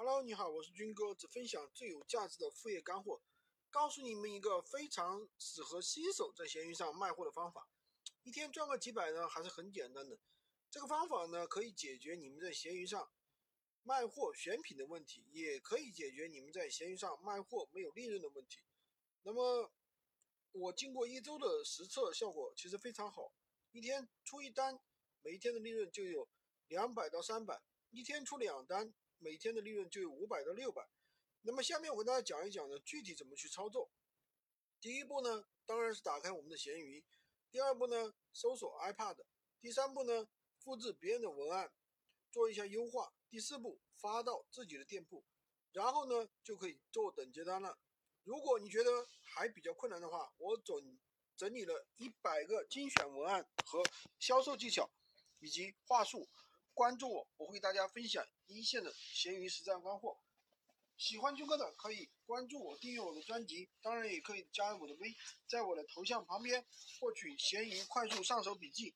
[0.00, 3.20] Hello，你好，我是军哥，只分享最有价值的副业干货，
[3.68, 7.68] 告诉你们一个非常适合新手在闲鱼上卖货的方法，
[8.22, 10.16] 一天赚个几百呢，还是很简单的。
[10.70, 13.10] 这个方法呢，可以解决你们在闲鱼上
[13.82, 18.60] 卖货选品的问题，也可以解决你们在闲鱼上卖货没有利润的问题。
[19.24, 19.72] 那么，
[20.52, 23.32] 我经过一周的实测，效果其实非常好，
[23.72, 24.78] 一天出一单，
[25.22, 26.28] 每一天的利润就有
[26.68, 27.60] 两百到三百，
[27.90, 28.94] 一天出两单。
[29.18, 30.88] 每天的利润就有五百到六百，
[31.42, 33.90] 那么下面我跟大家讲一讲呢，具体怎么去操作。
[34.80, 37.02] 第一步呢，当然是打开我们的闲鱼；
[37.50, 39.16] 第二步呢，搜索 iPad；
[39.60, 40.28] 第三步呢，
[40.58, 41.72] 复制别人的文案，
[42.30, 45.24] 做一下优化；第四步，发到自己的店铺，
[45.72, 47.76] 然后呢，就可以做等接单了。
[48.22, 50.98] 如果你觉得还比较困难的话，我整
[51.36, 53.82] 整理了一百个精选文案和
[54.18, 54.88] 销售技巧
[55.40, 56.28] 以及话术。
[56.78, 60.16] 关注我，我会大家分享一线的闲鱼实战干货。
[60.96, 65.12] 喜欢军哥的可以关注我，订阅我的专辑，当然也可以加我的微，
[65.48, 66.64] 在我的头像旁边
[67.00, 68.94] 获取闲鱼快速上手笔记。